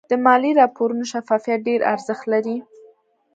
[0.09, 2.57] د مالي راپورونو شفافیت ډېر ارزښت لري.